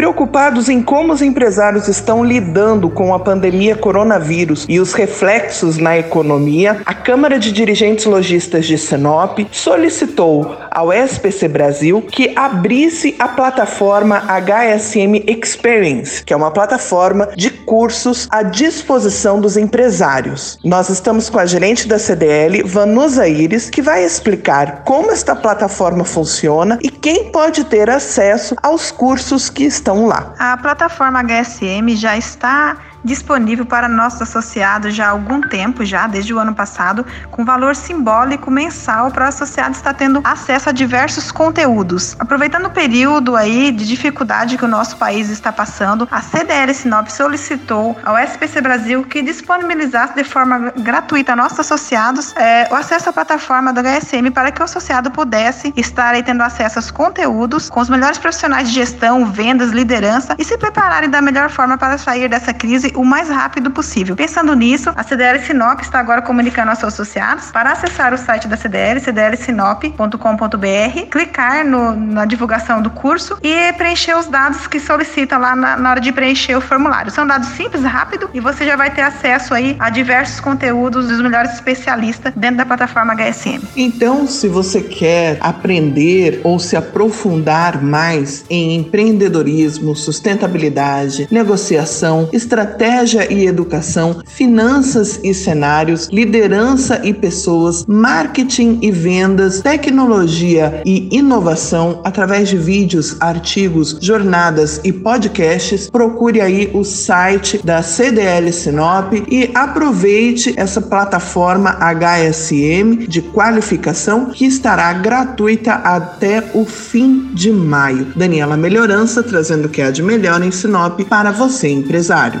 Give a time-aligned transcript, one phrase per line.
[0.00, 5.98] Preocupados em como os empresários estão lidando com a pandemia coronavírus e os reflexos na
[5.98, 13.28] economia, a Câmara de Dirigentes Logistas de Sinop solicitou ao SPC Brasil que abrisse a
[13.28, 20.58] plataforma HSM Experience, que é uma plataforma de cursos à disposição dos empresários.
[20.64, 26.06] Nós estamos com a gerente da CDL, Vanusa Iris, que vai explicar como esta plataforma
[26.06, 30.34] funciona e quem pode ter acesso aos cursos que estão estão lá.
[30.38, 36.34] A plataforma HSM já está disponível para nossos associados já há algum tempo, já desde
[36.34, 41.32] o ano passado, com valor simbólico mensal para o associado estar tendo acesso a diversos
[41.32, 42.16] conteúdos.
[42.18, 47.08] Aproveitando o período aí de dificuldade que o nosso país está passando, a CDL Sinop
[47.08, 53.08] solicitou ao SPC Brasil que disponibilizasse de forma gratuita a nossos associados é, o acesso
[53.08, 57.68] à plataforma do HSM para que o associado pudesse estar aí tendo acesso aos conteúdos
[57.70, 61.98] com os melhores profissionais de gestão, vendas, liderança e se prepararem da melhor forma para
[61.98, 64.16] sair dessa crise o mais rápido possível.
[64.16, 68.48] Pensando nisso, a CDL Sinop está agora comunicando aos seus associados para acessar o site
[68.48, 75.38] da CDL, cdlsinop.com.br, clicar no, na divulgação do curso e preencher os dados que solicita
[75.38, 77.10] lá na, na hora de preencher o formulário.
[77.10, 81.20] São dados simples, rápido e você já vai ter acesso aí a diversos conteúdos dos
[81.20, 83.60] melhores especialistas dentro da plataforma HSM.
[83.76, 93.30] Então, se você quer aprender ou se aprofundar mais em empreendedorismo, sustentabilidade, negociação, estratégia estratégia
[93.30, 102.48] e educação, finanças e cenários, liderança e pessoas, marketing e vendas, tecnologia e inovação através
[102.48, 105.90] de vídeos, artigos, jornadas e podcasts.
[105.90, 114.46] Procure aí o site da CDL Sinop e aproveite essa plataforma HSM de qualificação que
[114.46, 118.06] estará gratuita até o fim de maio.
[118.16, 122.40] Daniela Melhorança trazendo o que há de melhor em Sinop para você, empresário.